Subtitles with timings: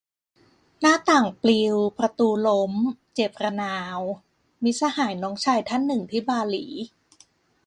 [0.79, 2.73] หน้าต่างปลิว ประตูล้ม
[3.15, 3.99] เจ็บระนาว-
[4.63, 6.65] มิตรสหายน้องชายท่านหนึ่งที่บาหลี